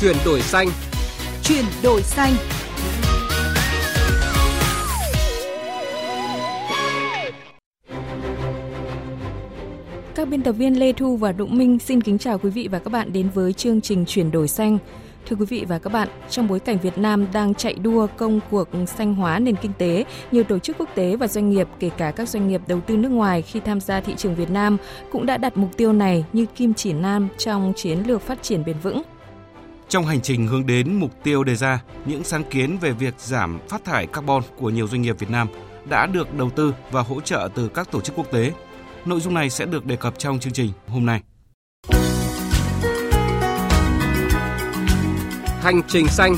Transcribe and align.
Chuyển 0.00 0.16
đổi 0.24 0.40
xanh. 0.40 0.68
Chuyển 1.42 1.64
đổi 1.82 2.02
xanh. 2.02 2.32
Các 10.14 10.28
biên 10.28 10.42
tập 10.42 10.52
viên 10.52 10.78
Lê 10.78 10.92
Thu 10.92 11.16
và 11.16 11.32
Đụng 11.32 11.58
Minh 11.58 11.78
xin 11.78 12.00
kính 12.00 12.18
chào 12.18 12.38
quý 12.38 12.50
vị 12.50 12.68
và 12.70 12.78
các 12.78 12.92
bạn 12.92 13.12
đến 13.12 13.28
với 13.34 13.52
chương 13.52 13.80
trình 13.80 14.04
Chuyển 14.04 14.30
đổi 14.30 14.48
xanh. 14.48 14.78
Thưa 15.28 15.36
quý 15.36 15.46
vị 15.46 15.64
và 15.68 15.78
các 15.78 15.92
bạn, 15.92 16.08
trong 16.30 16.48
bối 16.48 16.60
cảnh 16.60 16.78
Việt 16.82 16.98
Nam 16.98 17.26
đang 17.32 17.54
chạy 17.54 17.74
đua 17.74 18.06
công 18.16 18.40
cuộc 18.50 18.68
xanh 18.86 19.14
hóa 19.14 19.38
nền 19.38 19.56
kinh 19.56 19.72
tế, 19.78 20.04
nhiều 20.32 20.44
tổ 20.44 20.58
chức 20.58 20.78
quốc 20.78 20.88
tế 20.94 21.16
và 21.16 21.26
doanh 21.26 21.50
nghiệp, 21.50 21.68
kể 21.78 21.90
cả 21.96 22.10
các 22.10 22.28
doanh 22.28 22.48
nghiệp 22.48 22.60
đầu 22.66 22.80
tư 22.80 22.96
nước 22.96 23.08
ngoài 23.08 23.42
khi 23.42 23.60
tham 23.60 23.80
gia 23.80 24.00
thị 24.00 24.14
trường 24.16 24.34
Việt 24.34 24.50
Nam 24.50 24.76
cũng 25.12 25.26
đã 25.26 25.36
đặt 25.36 25.56
mục 25.56 25.76
tiêu 25.76 25.92
này 25.92 26.24
như 26.32 26.46
kim 26.46 26.74
chỉ 26.74 26.92
nam 26.92 27.28
trong 27.38 27.72
chiến 27.76 27.98
lược 28.06 28.22
phát 28.22 28.42
triển 28.42 28.64
bền 28.64 28.76
vững. 28.82 29.02
Trong 29.90 30.06
hành 30.06 30.20
trình 30.20 30.46
hướng 30.46 30.66
đến 30.66 30.94
mục 30.94 31.10
tiêu 31.22 31.44
đề 31.44 31.54
ra, 31.54 31.82
những 32.04 32.24
sáng 32.24 32.44
kiến 32.50 32.78
về 32.80 32.92
việc 32.92 33.14
giảm 33.18 33.58
phát 33.68 33.84
thải 33.84 34.06
carbon 34.06 34.42
của 34.56 34.70
nhiều 34.70 34.88
doanh 34.88 35.02
nghiệp 35.02 35.18
Việt 35.18 35.30
Nam 35.30 35.48
đã 35.88 36.06
được 36.06 36.34
đầu 36.34 36.50
tư 36.50 36.74
và 36.90 37.02
hỗ 37.02 37.20
trợ 37.20 37.48
từ 37.54 37.68
các 37.68 37.90
tổ 37.90 38.00
chức 38.00 38.16
quốc 38.16 38.26
tế. 38.32 38.52
Nội 39.04 39.20
dung 39.20 39.34
này 39.34 39.50
sẽ 39.50 39.66
được 39.66 39.86
đề 39.86 39.96
cập 39.96 40.18
trong 40.18 40.38
chương 40.38 40.52
trình 40.52 40.72
hôm 40.88 41.06
nay. 41.06 41.20
Hành 45.62 45.82
trình 45.88 46.08
xanh 46.08 46.36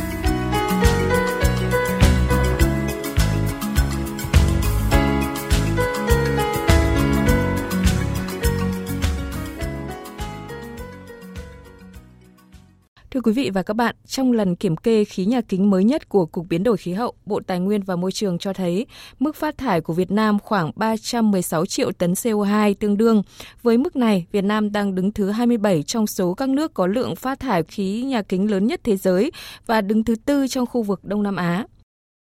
quý 13.23 13.33
vị 13.33 13.51
và 13.51 13.63
các 13.63 13.75
bạn, 13.75 13.97
trong 14.07 14.33
lần 14.33 14.57
kiểm 14.57 14.77
kê 14.77 15.05
khí 15.05 15.25
nhà 15.25 15.41
kính 15.41 15.71
mới 15.71 15.85
nhất 15.85 16.09
của 16.09 16.27
Cục 16.27 16.47
Biến 16.49 16.63
đổi 16.63 16.77
Khí 16.77 16.93
hậu, 16.93 17.15
Bộ 17.27 17.41
Tài 17.47 17.61
nguyên 17.61 17.83
và 17.83 17.97
Môi 17.97 18.13
trường 18.13 18.39
cho 18.39 18.53
thấy 18.53 18.87
mức 19.19 19.37
phát 19.37 19.59
thải 19.59 19.81
của 19.81 19.93
Việt 19.93 20.11
Nam 20.11 20.39
khoảng 20.39 20.71
316 20.77 21.67
triệu 21.67 21.93
tấn 21.93 22.13
CO2 22.13 22.75
tương 22.75 22.97
đương. 22.97 23.23
Với 23.63 23.79
mức 23.79 23.97
này, 23.97 24.27
Việt 24.33 24.45
Nam 24.45 24.73
đang 24.73 24.95
đứng 24.95 25.13
thứ 25.13 25.31
27 25.31 25.83
trong 25.83 26.07
số 26.07 26.35
các 26.35 26.49
nước 26.49 26.75
có 26.75 26.87
lượng 26.87 27.17
phát 27.17 27.41
thải 27.41 27.63
khí 27.63 28.03
nhà 28.03 28.23
kính 28.23 28.51
lớn 28.51 28.67
nhất 28.67 28.81
thế 28.85 28.97
giới 28.97 29.33
và 29.67 29.81
đứng 29.81 30.05
thứ 30.05 30.15
tư 30.25 30.47
trong 30.49 30.67
khu 30.67 30.83
vực 30.83 31.05
Đông 31.05 31.23
Nam 31.23 31.37
Á. 31.37 31.67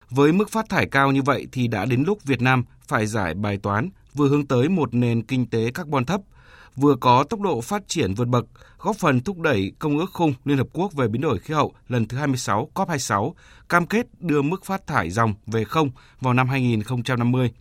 Với 0.10 0.32
mức 0.32 0.50
phát 0.50 0.70
thải 0.70 0.86
cao 0.86 1.12
như 1.12 1.22
vậy 1.22 1.48
thì 1.52 1.68
đã 1.68 1.86
đến 1.86 2.04
lúc 2.08 2.24
Việt 2.24 2.42
Nam 2.42 2.64
phải 2.88 3.06
giải 3.06 3.34
bài 3.34 3.58
toán 3.58 3.90
vừa 4.14 4.28
hướng 4.28 4.48
tới 4.48 4.70
một 4.70 4.94
nền 4.94 5.22
kinh 5.22 5.50
tế 5.50 5.72
carbon 5.72 6.06
thấp– 6.06 6.22
vừa 6.76 6.96
có 6.96 7.24
tốc 7.24 7.42
độ 7.42 7.62
phát 7.62 7.88
triển 7.88 8.14
vượt 8.14 8.28
bậc, 8.28 8.46
góp 8.80 8.96
phần 8.96 9.22
thúc 9.22 9.40
đẩy 9.40 9.72
Công 9.80 9.98
ước 9.98 10.10
Khung 10.14 10.34
Liên 10.46 10.58
Hợp 10.58 10.68
Quốc 10.74 10.94
về 10.94 11.08
biến 11.08 11.22
đổi 11.22 11.40
khí 11.40 11.54
hậu 11.54 11.74
lần 11.88 12.08
thứ 12.08 12.18
26 12.18 12.70
COP26 12.76 13.34
cam 13.70 13.86
kết 13.86 14.08
đưa 14.20 14.42
mức 14.42 14.66
phát 14.66 14.88
thải 14.88 15.10
dòng 15.10 15.34
về 15.48 15.64
không 15.64 15.90
vào 16.22 16.34
năm 16.34 16.50
2050. 16.50 17.52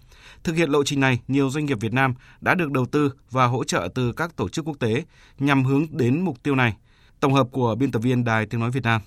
Thực 0.45 0.57
hiện 0.57 0.71
lộ 0.71 0.85
trình 0.85 1.01
này, 1.01 1.21
nhiều 1.29 1.51
doanh 1.51 1.65
nghiệp 1.65 1.81
Việt 1.81 1.93
Nam 1.93 2.15
đã 2.41 2.55
được 2.55 2.71
đầu 2.71 2.87
tư 2.87 3.13
và 3.31 3.47
hỗ 3.47 3.65
trợ 3.65 3.89
từ 3.95 4.13
các 4.13 4.37
tổ 4.37 4.49
chức 4.49 4.65
quốc 4.65 4.77
tế 4.81 5.05
nhằm 5.39 5.65
hướng 5.65 5.87
đến 5.91 6.21
mục 6.21 6.43
tiêu 6.43 6.55
này. 6.55 6.77
Tổng 7.21 7.35
hợp 7.35 7.49
của 7.53 7.75
biên 7.75 7.91
tập 7.91 7.99
viên 7.99 8.25
Đài 8.25 8.47
Tiếng 8.47 8.61
Nói 8.61 8.71
Việt 8.71 8.85
Nam. 8.85 9.01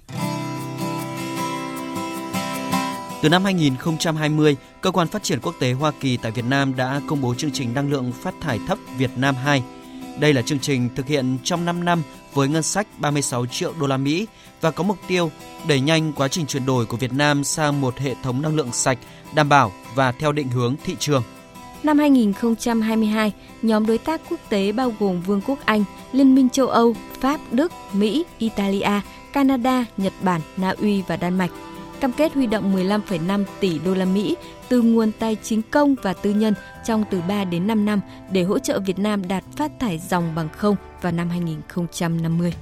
Từ 3.21 3.29
năm 3.29 3.43
2020, 3.43 4.55
Cơ 4.81 4.91
quan 4.91 5.07
Phát 5.07 5.23
triển 5.23 5.39
Quốc 5.41 5.55
tế 5.59 5.73
Hoa 5.73 5.91
Kỳ 5.99 6.17
tại 6.17 6.31
Việt 6.31 6.45
Nam 6.45 6.75
đã 6.75 7.01
công 7.07 7.21
bố 7.21 7.35
chương 7.35 7.51
trình 7.51 7.73
năng 7.73 7.91
lượng 7.91 8.11
phát 8.11 8.33
thải 8.41 8.59
thấp 8.67 8.77
Việt 8.97 9.11
Nam 9.17 9.35
2 9.35 9.63
đây 10.19 10.33
là 10.33 10.41
chương 10.41 10.59
trình 10.59 10.89
thực 10.95 11.07
hiện 11.07 11.37
trong 11.43 11.65
5 11.65 11.85
năm 11.85 12.03
với 12.33 12.47
ngân 12.47 12.63
sách 12.63 12.87
36 12.99 13.45
triệu 13.45 13.73
đô 13.79 13.87
la 13.87 13.97
Mỹ 13.97 14.27
và 14.61 14.71
có 14.71 14.83
mục 14.83 14.97
tiêu 15.07 15.31
đẩy 15.67 15.79
nhanh 15.79 16.13
quá 16.13 16.27
trình 16.27 16.45
chuyển 16.45 16.65
đổi 16.65 16.85
của 16.85 16.97
Việt 16.97 17.13
Nam 17.13 17.43
sang 17.43 17.81
một 17.81 17.97
hệ 17.97 18.15
thống 18.23 18.41
năng 18.41 18.55
lượng 18.55 18.71
sạch, 18.71 18.97
đảm 19.35 19.49
bảo 19.49 19.71
và 19.95 20.11
theo 20.11 20.31
định 20.31 20.47
hướng 20.47 20.75
thị 20.83 20.95
trường. 20.99 21.23
Năm 21.83 21.99
2022, 21.99 23.33
nhóm 23.61 23.85
đối 23.85 23.97
tác 23.97 24.21
quốc 24.29 24.39
tế 24.49 24.71
bao 24.71 24.93
gồm 24.99 25.21
Vương 25.21 25.41
quốc 25.47 25.59
Anh, 25.65 25.83
Liên 26.11 26.35
minh 26.35 26.49
châu 26.49 26.67
Âu, 26.67 26.95
Pháp, 27.19 27.39
Đức, 27.51 27.71
Mỹ, 27.93 28.25
Italia, 28.37 29.01
Canada, 29.33 29.85
Nhật 29.97 30.13
Bản, 30.21 30.41
Na 30.57 30.75
Uy 30.81 31.01
và 31.07 31.17
Đan 31.17 31.37
Mạch 31.37 31.51
cam 32.03 32.11
kết 32.11 32.33
huy 32.33 32.47
động 32.47 32.75
15,5 32.75 33.43
tỷ 33.59 33.79
đô 33.79 33.93
la 33.93 34.05
Mỹ 34.05 34.35
từ 34.69 34.81
nguồn 34.81 35.11
tài 35.19 35.37
chính 35.43 35.61
công 35.61 35.95
và 36.01 36.13
tư 36.13 36.29
nhân 36.29 36.53
trong 36.85 37.03
từ 37.11 37.21
3 37.27 37.43
đến 37.43 37.67
5 37.67 37.85
năm 37.85 38.01
để 38.31 38.43
hỗ 38.43 38.59
trợ 38.59 38.79
Việt 38.79 38.99
Nam 38.99 39.27
đạt 39.27 39.43
phát 39.57 39.71
thải 39.79 39.99
dòng 40.09 40.35
bằng 40.35 40.49
không 40.57 40.75
vào 41.01 41.11
năm 41.11 41.29
2050. 41.29 42.53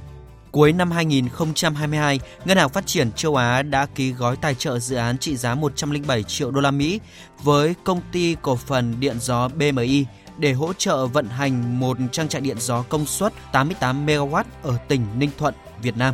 Cuối 0.51 0.73
năm 0.73 0.91
2022, 0.91 2.19
Ngân 2.45 2.57
hàng 2.57 2.69
Phát 2.69 2.87
triển 2.87 3.11
châu 3.11 3.35
Á 3.35 3.61
đã 3.61 3.85
ký 3.85 4.11
gói 4.11 4.35
tài 4.35 4.55
trợ 4.55 4.79
dự 4.79 4.95
án 4.95 5.17
trị 5.17 5.35
giá 5.35 5.55
107 5.55 6.23
triệu 6.23 6.51
đô 6.51 6.61
la 6.61 6.71
Mỹ 6.71 6.99
với 7.43 7.75
công 7.83 8.01
ty 8.11 8.35
cổ 8.41 8.55
phần 8.55 8.93
điện 8.99 9.15
gió 9.19 9.47
BMI 9.47 10.05
để 10.37 10.53
hỗ 10.53 10.73
trợ 10.73 11.05
vận 11.05 11.25
hành 11.25 11.79
một 11.79 11.97
trang 12.11 12.27
trại 12.27 12.41
điện 12.41 12.57
gió 12.59 12.83
công 12.89 13.05
suất 13.05 13.33
88 13.51 14.05
MW 14.05 14.43
ở 14.63 14.77
tỉnh 14.87 15.01
Ninh 15.17 15.29
Thuận, 15.37 15.53
Việt 15.81 15.97
Nam. 15.97 16.13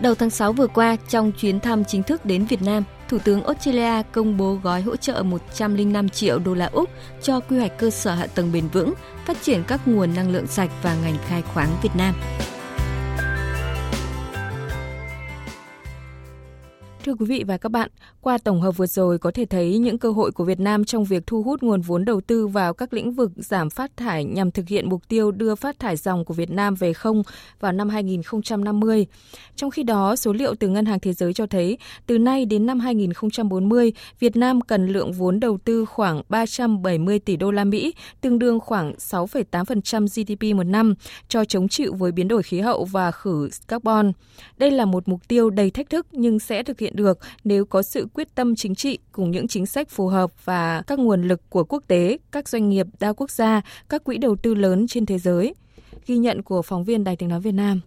Đầu 0.00 0.14
tháng 0.14 0.30
6 0.30 0.52
vừa 0.52 0.66
qua, 0.66 0.96
trong 1.08 1.32
chuyến 1.32 1.60
thăm 1.60 1.84
chính 1.84 2.02
thức 2.02 2.24
đến 2.24 2.44
Việt 2.44 2.62
Nam, 2.62 2.84
Thủ 3.08 3.18
tướng 3.18 3.44
Australia 3.44 4.02
công 4.12 4.36
bố 4.36 4.58
gói 4.62 4.82
hỗ 4.82 4.96
trợ 4.96 5.22
105 5.22 6.08
triệu 6.08 6.38
đô 6.38 6.54
la 6.54 6.66
Úc 6.66 6.90
cho 7.22 7.40
quy 7.40 7.58
hoạch 7.58 7.78
cơ 7.78 7.90
sở 7.90 8.14
hạ 8.14 8.26
tầng 8.26 8.52
bền 8.52 8.68
vững, 8.68 8.94
phát 9.26 9.42
triển 9.42 9.64
các 9.66 9.88
nguồn 9.88 10.14
năng 10.14 10.32
lượng 10.32 10.46
sạch 10.46 10.70
và 10.82 10.96
ngành 11.02 11.16
khai 11.26 11.42
khoáng 11.42 11.68
Việt 11.82 11.96
Nam. 11.96 12.14
Thưa 17.10 17.16
quý 17.16 17.26
vị 17.26 17.44
và 17.46 17.56
các 17.56 17.68
bạn, 17.68 17.90
qua 18.20 18.38
tổng 18.38 18.60
hợp 18.60 18.76
vừa 18.76 18.86
rồi 18.86 19.18
có 19.18 19.30
thể 19.30 19.44
thấy 19.44 19.78
những 19.78 19.98
cơ 19.98 20.10
hội 20.10 20.32
của 20.32 20.44
Việt 20.44 20.60
Nam 20.60 20.84
trong 20.84 21.04
việc 21.04 21.26
thu 21.26 21.42
hút 21.42 21.62
nguồn 21.62 21.80
vốn 21.80 22.04
đầu 22.04 22.20
tư 22.20 22.46
vào 22.46 22.74
các 22.74 22.92
lĩnh 22.92 23.12
vực 23.12 23.30
giảm 23.36 23.70
phát 23.70 23.96
thải 23.96 24.24
nhằm 24.24 24.50
thực 24.50 24.68
hiện 24.68 24.88
mục 24.88 25.08
tiêu 25.08 25.30
đưa 25.30 25.54
phát 25.54 25.78
thải 25.78 25.96
dòng 25.96 26.24
của 26.24 26.34
Việt 26.34 26.50
Nam 26.50 26.74
về 26.74 26.92
không 26.92 27.22
vào 27.60 27.72
năm 27.72 27.88
2050. 27.88 29.06
Trong 29.56 29.70
khi 29.70 29.82
đó, 29.82 30.16
số 30.16 30.32
liệu 30.32 30.54
từ 30.54 30.68
Ngân 30.68 30.86
hàng 30.86 31.00
Thế 31.00 31.12
giới 31.12 31.32
cho 31.32 31.46
thấy 31.46 31.78
từ 32.06 32.18
nay 32.18 32.44
đến 32.44 32.66
năm 32.66 32.80
2040, 32.80 33.92
Việt 34.20 34.36
Nam 34.36 34.60
cần 34.60 34.86
lượng 34.86 35.12
vốn 35.12 35.40
đầu 35.40 35.58
tư 35.64 35.84
khoảng 35.84 36.22
370 36.28 37.18
tỷ 37.18 37.36
đô 37.36 37.50
la 37.50 37.64
Mỹ, 37.64 37.94
tương 38.20 38.38
đương 38.38 38.60
khoảng 38.60 38.92
6,8% 38.92 40.06
GDP 40.06 40.56
một 40.56 40.64
năm 40.64 40.94
cho 41.28 41.44
chống 41.44 41.68
chịu 41.68 41.94
với 41.94 42.12
biến 42.12 42.28
đổi 42.28 42.42
khí 42.42 42.60
hậu 42.60 42.84
và 42.84 43.10
khử 43.10 43.48
carbon. 43.68 44.12
Đây 44.56 44.70
là 44.70 44.84
một 44.84 45.08
mục 45.08 45.20
tiêu 45.28 45.50
đầy 45.50 45.70
thách 45.70 45.90
thức 45.90 46.06
nhưng 46.12 46.38
sẽ 46.38 46.62
thực 46.62 46.78
hiện 46.78 46.96
được 46.96 46.99
được 47.02 47.18
nếu 47.44 47.64
có 47.64 47.82
sự 47.82 48.06
quyết 48.14 48.34
tâm 48.34 48.56
chính 48.56 48.74
trị 48.74 48.98
cùng 49.12 49.30
những 49.30 49.48
chính 49.48 49.66
sách 49.66 49.90
phù 49.90 50.06
hợp 50.08 50.44
và 50.44 50.82
các 50.86 50.98
nguồn 50.98 51.28
lực 51.28 51.50
của 51.50 51.64
quốc 51.64 51.82
tế, 51.86 52.18
các 52.32 52.48
doanh 52.48 52.68
nghiệp 52.68 52.86
đa 53.00 53.12
quốc 53.12 53.30
gia, 53.30 53.60
các 53.88 54.04
quỹ 54.04 54.18
đầu 54.18 54.36
tư 54.36 54.54
lớn 54.54 54.86
trên 54.88 55.06
thế 55.06 55.18
giới. 55.18 55.54
Ghi 56.06 56.16
nhận 56.16 56.42
của 56.42 56.62
phóng 56.62 56.84
viên 56.84 57.04
Đài 57.04 57.16
tiếng 57.16 57.28
nói 57.28 57.40
Việt 57.40 57.52
Nam. 57.52 57.80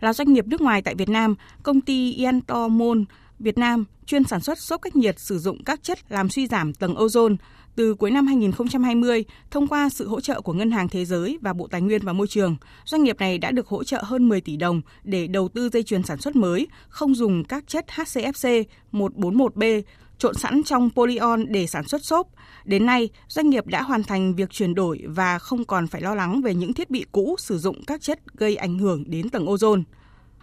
Là 0.00 0.12
doanh 0.12 0.32
nghiệp 0.32 0.46
nước 0.46 0.60
ngoài 0.60 0.82
tại 0.82 0.94
Việt 0.94 1.08
Nam, 1.08 1.34
công 1.62 1.80
ty 1.80 2.12
Iantomon 2.12 3.04
Việt 3.38 3.58
Nam 3.58 3.84
chuyên 4.06 4.24
sản 4.24 4.40
xuất 4.40 4.58
xốp 4.58 4.82
cách 4.82 4.96
nhiệt 4.96 5.20
sử 5.20 5.38
dụng 5.38 5.64
các 5.64 5.82
chất 5.82 5.98
làm 6.08 6.28
suy 6.28 6.46
giảm 6.46 6.74
tầng 6.74 6.94
ozone 6.94 7.36
từ 7.76 7.94
cuối 7.94 8.10
năm 8.10 8.26
2020, 8.26 9.24
thông 9.50 9.68
qua 9.68 9.88
sự 9.88 10.08
hỗ 10.08 10.20
trợ 10.20 10.40
của 10.40 10.52
Ngân 10.52 10.70
hàng 10.70 10.88
Thế 10.88 11.04
giới 11.04 11.38
và 11.40 11.52
Bộ 11.52 11.66
Tài 11.66 11.80
nguyên 11.80 12.02
và 12.02 12.12
Môi 12.12 12.26
trường, 12.26 12.56
doanh 12.84 13.02
nghiệp 13.02 13.18
này 13.18 13.38
đã 13.38 13.50
được 13.50 13.68
hỗ 13.68 13.84
trợ 13.84 14.02
hơn 14.02 14.28
10 14.28 14.40
tỷ 14.40 14.56
đồng 14.56 14.80
để 15.04 15.26
đầu 15.26 15.48
tư 15.48 15.68
dây 15.68 15.82
chuyền 15.82 16.02
sản 16.02 16.20
xuất 16.20 16.36
mới, 16.36 16.66
không 16.88 17.14
dùng 17.14 17.44
các 17.44 17.64
chất 17.66 17.86
HCFC 17.88 18.64
141B 18.92 19.82
trộn 20.20 20.34
sẵn 20.34 20.62
trong 20.62 20.90
polyol 20.90 21.42
để 21.48 21.66
sản 21.66 21.88
xuất 21.88 22.04
xốp. 22.04 22.26
Đến 22.64 22.86
nay, 22.86 23.08
doanh 23.28 23.50
nghiệp 23.50 23.66
đã 23.66 23.82
hoàn 23.82 24.02
thành 24.02 24.34
việc 24.34 24.50
chuyển 24.50 24.74
đổi 24.74 25.02
và 25.08 25.38
không 25.38 25.64
còn 25.64 25.86
phải 25.86 26.00
lo 26.00 26.14
lắng 26.14 26.42
về 26.42 26.54
những 26.54 26.72
thiết 26.72 26.90
bị 26.90 27.04
cũ 27.12 27.36
sử 27.38 27.58
dụng 27.58 27.84
các 27.86 28.00
chất 28.00 28.20
gây 28.34 28.56
ảnh 28.56 28.78
hưởng 28.78 29.04
đến 29.06 29.28
tầng 29.28 29.46
ozone. 29.46 29.82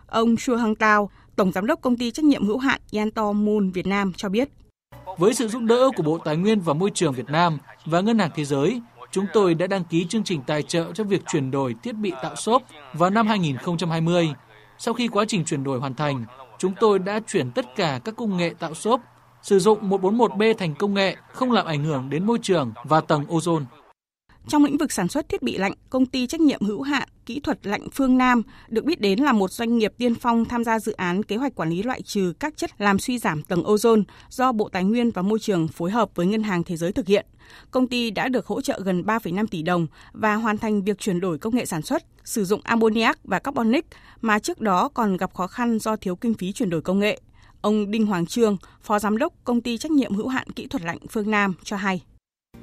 Ông 0.08 0.36
Chua 0.38 0.56
Hang 0.56 0.76
Tao, 0.76 1.10
Tổng 1.36 1.52
Giám 1.52 1.66
đốc 1.66 1.82
Công 1.82 1.98
ty 1.98 2.12
Trách 2.12 2.26
nhiệm 2.26 2.46
hữu 2.46 2.58
hạn 2.58 2.82
Yanto 2.92 3.32
Moon 3.32 3.72
Việt 3.72 3.88
Nam 3.88 4.14
cho 4.14 4.30
biết. 4.30 4.50
Với 5.18 5.34
sự 5.34 5.48
giúp 5.48 5.62
đỡ 5.62 5.90
của 5.96 6.04
Bộ 6.04 6.18
Tài 6.18 6.38
nguyên 6.38 6.60
và 6.60 6.74
Môi 6.74 6.92
trường 6.94 7.14
Việt 7.14 7.30
Nam 7.30 7.58
và 7.86 8.02
Ngân 8.02 8.20
hàng 8.20 8.30
Thế 8.36 8.46
giới, 8.46 8.82
chúng 9.12 9.26
tôi 9.34 9.54
đã 9.54 9.68
đăng 9.68 9.84
ký 9.84 10.06
chương 10.10 10.24
trình 10.24 10.42
tài 10.48 10.64
trợ 10.64 10.92
cho 10.94 11.04
việc 11.04 11.22
chuyển 11.28 11.52
đổi 11.52 11.76
thiết 11.84 11.96
bị 11.96 12.12
tạo 12.24 12.36
xốp 12.36 12.64
vào 12.94 13.10
năm 13.10 13.28
2020. 13.28 14.30
Sau 14.78 14.94
khi 14.94 15.08
quá 15.08 15.26
trình 15.28 15.46
chuyển 15.46 15.64
đổi 15.64 15.80
hoàn 15.80 15.94
thành, 15.94 16.26
chúng 16.58 16.74
tôi 16.80 17.00
đã 17.00 17.20
chuyển 17.28 17.52
tất 17.52 17.76
cả 17.76 18.00
các 18.06 18.16
công 18.16 18.38
nghệ 18.38 18.54
tạo 18.60 18.74
xốp 18.74 19.02
sử 19.42 19.60
dụng 19.60 19.90
141B 19.90 20.54
thành 20.54 20.76
công 20.76 20.94
nghệ 20.94 21.16
không 21.34 21.52
làm 21.52 21.66
ảnh 21.66 21.84
hưởng 21.84 22.10
đến 22.10 22.26
môi 22.26 22.40
trường 22.42 22.74
và 22.84 23.02
tầng 23.02 23.26
ozone. 23.28 23.64
Trong 24.48 24.64
lĩnh 24.64 24.78
vực 24.78 24.92
sản 24.92 25.08
xuất 25.08 25.30
thiết 25.30 25.42
bị 25.42 25.58
lạnh, 25.58 25.74
công 25.90 26.06
ty 26.06 26.28
trách 26.28 26.42
nhiệm 26.42 26.62
hữu 26.62 26.82
hạn 26.82 27.10
Kỹ 27.28 27.40
thuật 27.40 27.68
lạnh 27.68 27.88
Phương 27.94 28.18
Nam 28.18 28.44
được 28.68 28.86
biết 28.86 29.02
đến 29.02 29.20
là 29.20 29.32
một 29.32 29.52
doanh 29.52 29.78
nghiệp 29.78 29.94
tiên 29.98 30.16
phong 30.16 30.46
tham 30.46 30.64
gia 30.64 30.80
dự 30.80 30.92
án 30.92 31.24
kế 31.24 31.36
hoạch 31.36 31.56
quản 31.56 31.70
lý 31.70 31.84
loại 31.84 32.02
trừ 32.02 32.34
các 32.40 32.58
chất 32.58 32.82
làm 32.82 33.00
suy 33.00 33.20
giảm 33.20 33.44
tầng 33.44 33.64
ozone 33.64 34.04
do 34.30 34.52
Bộ 34.52 34.70
Tài 34.70 34.84
nguyên 34.84 35.12
và 35.12 35.22
Môi 35.22 35.40
trường 35.40 35.68
phối 35.68 35.92
hợp 35.92 36.10
với 36.16 36.26
Ngân 36.26 36.44
hàng 36.44 36.64
Thế 36.64 36.78
giới 36.78 36.92
thực 36.92 37.08
hiện. 37.08 37.26
Công 37.72 37.88
ty 37.88 38.12
đã 38.12 38.28
được 38.28 38.48
hỗ 38.48 38.62
trợ 38.62 38.80
gần 38.84 39.02
3,5 39.02 39.48
tỷ 39.48 39.62
đồng 39.62 39.88
và 40.14 40.36
hoàn 40.36 40.58
thành 40.58 40.84
việc 40.84 41.00
chuyển 41.00 41.20
đổi 41.20 41.38
công 41.38 41.56
nghệ 41.56 41.66
sản 41.66 41.82
xuất, 41.82 42.04
sử 42.24 42.46
dụng 42.46 42.62
ammoniac 42.64 43.18
và 43.24 43.40
carbonic 43.40 43.86
mà 44.22 44.40
trước 44.40 44.62
đó 44.62 44.90
còn 44.90 45.18
gặp 45.18 45.34
khó 45.34 45.48
khăn 45.48 45.80
do 45.80 45.96
thiếu 45.96 46.16
kinh 46.16 46.34
phí 46.34 46.52
chuyển 46.52 46.70
đổi 46.70 46.82
công 46.82 47.00
nghệ. 47.00 47.20
Ông 47.62 47.92
Đinh 47.92 48.06
Hoàng 48.06 48.26
Trương, 48.26 48.58
Phó 48.82 49.00
Giám 49.00 49.18
đốc 49.18 49.34
Công 49.44 49.62
ty 49.62 49.78
trách 49.78 49.92
nhiệm 49.92 50.16
hữu 50.16 50.28
hạn 50.28 50.50
kỹ 50.50 50.68
thuật 50.68 50.84
lạnh 50.84 51.00
Phương 51.10 51.32
Nam 51.32 51.54
cho 51.64 51.78
hay. 51.78 52.04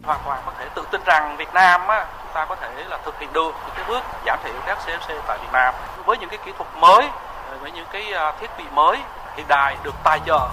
Hoàn 0.02 0.20
toàn 0.24 0.42
có 0.46 0.54
thể 0.58 0.68
tự 0.76 0.82
tin 0.92 1.00
rằng 1.06 1.36
Việt 1.38 1.48
Nam 1.54 1.80
á, 1.88 2.23
ta 2.34 2.46
có 2.48 2.56
thể 2.60 2.84
là 2.90 2.98
thực 3.04 3.14
hiện 3.20 3.30
được 3.34 3.52
những 3.66 3.74
cái 3.76 3.84
bước 3.88 4.02
giảm 4.26 4.38
thiểu 4.44 4.54
các 4.66 4.78
CFC 4.78 5.20
tại 5.26 5.38
Việt 5.42 5.50
Nam 5.52 5.74
với 6.06 6.16
những 6.20 6.28
cái 6.28 6.38
kỹ 6.46 6.52
thuật 6.58 6.68
mới, 6.80 7.06
ờ, 7.50 7.58
với 7.60 7.72
những 7.72 7.86
cái 7.92 8.12
ờ, 8.12 8.36
thiết 8.40 8.50
bị 8.58 8.64
mới 8.74 8.98
hiện 9.36 9.46
đại 9.48 9.76
được 9.84 9.94
tài 10.04 10.20
trợ 10.26 10.48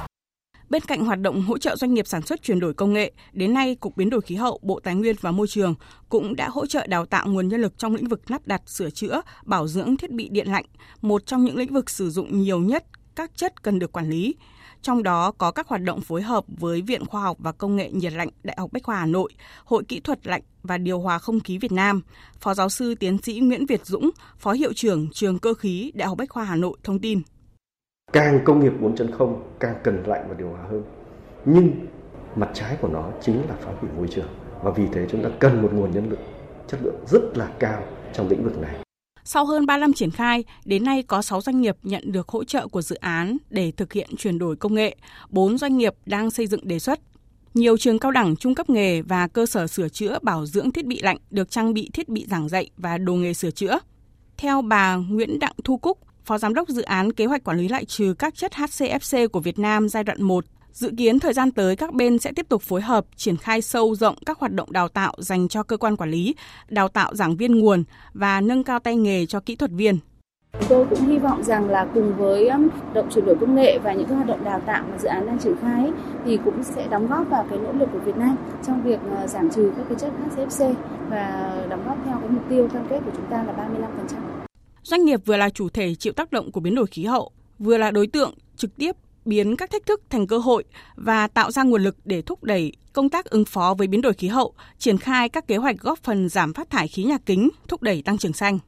Bên 0.70 0.82
cạnh 0.82 1.06
hoạt 1.06 1.20
động 1.20 1.42
hỗ 1.42 1.58
trợ 1.58 1.76
doanh 1.76 1.94
nghiệp 1.94 2.08
sản 2.08 2.22
xuất 2.22 2.42
chuyển 2.42 2.60
đổi 2.60 2.74
công 2.74 2.94
nghệ, 2.94 3.12
đến 3.32 3.54
nay 3.54 3.76
Cục 3.76 3.98
Biến 3.98 4.10
đổi 4.10 4.22
Khí 4.22 4.36
hậu, 4.36 4.60
Bộ 4.62 4.80
Tài 4.84 4.96
nguyên 4.96 5.16
và 5.22 5.32
Môi 5.32 5.48
trường 5.48 5.76
cũng 6.10 6.36
đã 6.36 6.50
hỗ 6.50 6.66
trợ 6.66 6.88
đào 6.88 7.06
tạo 7.06 7.28
nguồn 7.28 7.48
nhân 7.48 7.62
lực 7.62 7.78
trong 7.78 7.96
lĩnh 7.96 8.08
vực 8.08 8.32
lắp 8.32 8.42
đặt, 8.46 8.62
sửa 8.66 8.90
chữa, 8.90 9.22
bảo 9.44 9.68
dưỡng 9.68 9.98
thiết 9.98 10.12
bị 10.12 10.30
điện 10.30 10.52
lạnh, 10.52 10.66
một 11.02 11.26
trong 11.26 11.44
những 11.44 11.58
lĩnh 11.58 11.74
vực 11.74 11.90
sử 11.90 12.10
dụng 12.10 12.42
nhiều 12.42 12.60
nhất 12.60 12.84
các 13.16 13.32
chất 13.36 13.64
cần 13.64 13.80
được 13.80 13.92
quản 13.92 14.10
lý. 14.10 14.36
Trong 14.82 15.04
đó 15.04 15.32
có 15.32 15.52
các 15.52 15.68
hoạt 15.68 15.82
động 15.82 16.02
phối 16.02 16.22
hợp 16.22 16.46
với 16.48 16.82
Viện 16.82 17.06
Khoa 17.06 17.22
học 17.22 17.38
và 17.40 17.52
Công 17.52 17.76
nghệ 17.76 17.92
nhiệt 17.92 18.14
lạnh 18.14 18.30
Đại 18.44 18.56
học 18.60 18.70
Bách 18.74 18.84
khoa 18.84 18.96
Hà 18.96 19.06
Nội, 19.06 19.32
Hội 19.66 19.84
Kỹ 19.88 20.00
thuật 20.00 20.28
lạnh 20.28 20.42
và 20.64 20.78
điều 20.78 21.00
hòa 21.00 21.20
không 21.20 21.40
khí 21.40 21.58
Việt 21.58 21.72
Nam. 21.72 22.02
Phó 22.40 22.54
giáo 22.54 22.70
sư 22.70 22.96
tiến 22.96 23.18
sĩ 23.18 23.40
Nguyễn 23.40 23.66
Việt 23.66 23.86
Dũng, 23.86 24.10
Phó 24.38 24.52
hiệu 24.52 24.74
trưởng 24.74 25.08
trường 25.14 25.40
cơ 25.40 25.54
khí 25.54 25.92
Đại 25.96 26.08
học 26.08 26.18
Bách 26.18 26.30
khoa 26.30 26.44
Hà 26.44 26.56
Nội 26.56 26.78
thông 26.84 27.00
tin. 27.00 27.22
Càng 28.14 28.40
công 28.46 28.60
nghiệp 28.60 28.74
4.0 28.82 29.36
càng 29.60 29.76
cần 29.84 30.04
lạnh 30.08 30.26
và 30.30 30.36
điều 30.38 30.50
hòa 30.50 30.62
hơn. 30.70 30.84
Nhưng 31.46 31.72
mặt 32.36 32.50
trái 32.54 32.78
của 32.82 32.88
nó 32.88 33.10
chính 33.22 33.42
là 33.50 33.56
phá 33.62 33.72
hủy 33.82 33.90
môi 33.98 34.08
trường. 34.08 34.30
Và 34.64 34.72
vì 34.72 34.88
thế 34.94 35.08
chúng 35.12 35.24
ta 35.24 35.30
cần 35.40 35.62
một 35.62 35.74
nguồn 35.74 35.92
nhân 35.92 36.10
lực 36.10 36.20
chất 36.68 36.80
lượng 36.84 37.00
rất 37.08 37.22
là 37.38 37.50
cao 37.60 37.84
trong 38.14 38.28
lĩnh 38.28 38.44
vực 38.44 38.58
này. 38.58 38.76
Sau 39.24 39.46
hơn 39.46 39.66
3 39.66 39.78
năm 39.78 39.94
triển 39.94 40.12
khai, 40.12 40.44
đến 40.66 40.84
nay 40.84 41.04
có 41.04 41.22
6 41.22 41.42
doanh 41.42 41.62
nghiệp 41.62 41.78
nhận 41.84 42.12
được 42.12 42.30
hỗ 42.30 42.44
trợ 42.44 42.68
của 42.68 42.82
dự 42.82 42.96
án 42.96 43.38
để 43.50 43.72
thực 43.72 43.94
hiện 43.94 44.10
chuyển 44.18 44.40
đổi 44.40 44.56
công 44.56 44.74
nghệ, 44.74 44.96
4 45.30 45.58
doanh 45.58 45.78
nghiệp 45.78 45.94
đang 46.06 46.32
xây 46.32 46.48
dựng 46.48 46.68
đề 46.68 46.80
xuất. 46.80 47.00
Nhiều 47.54 47.78
trường 47.78 48.00
cao 48.00 48.12
đẳng, 48.12 48.36
trung 48.36 48.56
cấp 48.56 48.70
nghề 48.70 49.02
và 49.02 49.28
cơ 49.28 49.46
sở 49.46 49.68
sửa 49.68 49.90
chữa 49.90 50.20
bảo 50.22 50.46
dưỡng 50.46 50.72
thiết 50.72 50.86
bị 50.86 51.02
lạnh 51.02 51.18
được 51.32 51.52
trang 51.52 51.74
bị 51.74 51.90
thiết 51.94 52.10
bị 52.10 52.26
giảng 52.30 52.50
dạy 52.50 52.70
và 52.78 52.98
đồ 52.98 53.14
nghề 53.14 53.34
sửa 53.34 53.52
chữa. 53.52 53.80
Theo 54.38 54.62
bà 54.62 54.96
Nguyễn 54.96 55.40
Đặng 55.40 55.56
Thu 55.64 55.78
Cúc, 55.78 55.98
Phó 56.26 56.38
Giám 56.38 56.54
đốc 56.54 56.70
Dự 56.70 56.82
án 56.82 57.14
Kế 57.14 57.26
hoạch 57.26 57.44
Quản 57.44 57.58
lý 57.58 57.68
lại 57.68 57.86
trừ 57.86 58.14
các 58.20 58.36
chất 58.36 58.52
HCFC 58.52 59.28
của 59.28 59.40
Việt 59.40 59.60
Nam 59.60 59.90
giai 59.90 60.04
đoạn 60.04 60.24
1, 60.24 60.46
dự 60.74 60.92
kiến 60.98 61.20
thời 61.20 61.34
gian 61.34 61.52
tới 61.52 61.76
các 61.76 61.94
bên 61.94 62.20
sẽ 62.20 62.32
tiếp 62.36 62.50
tục 62.50 62.62
phối 62.62 62.82
hợp 62.82 63.06
triển 63.16 63.38
khai 63.38 63.62
sâu 63.62 63.96
rộng 63.96 64.16
các 64.26 64.40
hoạt 64.40 64.52
động 64.52 64.72
đào 64.72 64.88
tạo 64.88 65.14
dành 65.18 65.48
cho 65.48 65.64
cơ 65.64 65.78
quan 65.78 65.98
quản 65.98 66.12
lý, 66.12 66.36
đào 66.70 66.88
tạo 66.88 67.16
giảng 67.16 67.38
viên 67.38 67.60
nguồn 67.60 67.84
và 68.14 68.42
nâng 68.42 68.64
cao 68.64 68.80
tay 68.80 68.96
nghề 68.96 69.26
cho 69.26 69.40
kỹ 69.40 69.56
thuật 69.56 69.72
viên. 69.72 69.98
Tôi 70.70 70.86
cũng 70.90 71.08
hy 71.08 71.18
vọng 71.18 71.44
rằng 71.44 71.70
là 71.70 71.88
cùng 71.94 72.18
với 72.18 72.48
um, 72.48 72.70
động 72.94 73.10
chuyển 73.14 73.26
đổi 73.26 73.36
công 73.36 73.56
nghệ 73.56 73.80
và 73.84 73.94
những 73.94 74.08
cái 74.08 74.16
hoạt 74.16 74.28
động 74.28 74.44
đào 74.44 74.60
tạo 74.60 74.84
mà 74.92 74.98
dự 74.98 75.08
án 75.08 75.26
đang 75.26 75.40
triển 75.40 75.56
khai 75.62 75.92
thì 76.26 76.38
cũng 76.46 76.64
sẽ 76.64 76.88
đóng 76.88 77.08
góp 77.08 77.30
vào 77.30 77.46
cái 77.50 77.60
nỗ 77.60 77.72
lực 77.72 77.90
của 77.94 78.00
Việt 78.00 78.18
Nam 78.18 78.38
trong 78.68 78.84
việc 78.84 79.00
uh, 79.24 79.30
giảm 79.30 79.50
trừ 79.50 79.72
các 79.78 79.86
cái 79.90 79.98
chất 80.00 80.12
HCFC 80.36 80.74
và 81.10 81.56
đóng 81.70 81.84
góp 81.88 81.98
theo 82.06 82.18
cái 82.20 82.30
mục 82.30 82.44
tiêu 82.50 82.70
cam 82.74 82.88
kết 82.90 83.00
của 83.06 83.12
chúng 83.16 83.26
ta 83.30 83.44
là 83.44 83.54
35%. 83.54 84.42
Doanh 84.84 85.06
nghiệp 85.06 85.20
vừa 85.26 85.38
là 85.38 85.50
chủ 85.50 85.70
thể 85.70 85.96
chịu 85.96 86.14
tác 86.14 86.32
động 86.32 86.52
của 86.52 86.60
biến 86.60 86.76
đổi 86.76 86.88
khí 86.88 87.06
hậu, 87.06 87.32
vừa 87.60 87.78
là 87.78 87.92
đối 87.92 88.08
tượng 88.08 88.34
trực 88.56 88.78
tiếp 88.78 88.96
biến 89.26 89.56
các 89.58 89.72
thách 89.72 89.86
thức 89.86 90.02
thành 90.10 90.28
cơ 90.28 90.38
hội 90.38 90.64
và 90.96 91.28
tạo 91.28 91.52
ra 91.52 91.64
nguồn 91.64 91.84
lực 91.84 91.98
để 92.06 92.22
thúc 92.22 92.44
đẩy 92.44 92.74
công 92.94 93.10
tác 93.10 93.26
ứng 93.26 93.46
phó 93.46 93.74
với 93.78 93.88
biến 93.88 94.02
đổi 94.02 94.14
khí 94.14 94.28
hậu, 94.28 94.54
triển 94.78 94.98
khai 94.98 95.30
các 95.30 95.48
kế 95.48 95.58
hoạch 95.58 95.80
góp 95.80 96.00
phần 96.04 96.30
giảm 96.30 96.54
phát 96.54 96.70
thải 96.70 96.88
khí 96.88 97.04
nhà 97.04 97.18
kính, 97.26 97.50
thúc 97.68 97.82
đẩy 97.82 98.02
tăng 98.02 98.18
trưởng 98.18 98.34
xanh. 98.34 98.60